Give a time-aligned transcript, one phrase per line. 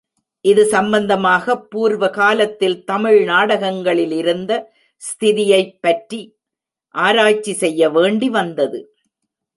[0.45, 4.51] இது சம்பந்தமாகப் பூர்வகாலத்தில் தமிழ் நாடகங்களிலிருந்த
[5.01, 6.21] ஸ்திதியைப் பற்றி
[6.95, 8.79] ஆராய்ச்சி செய்ய வேண்டி வந்தது.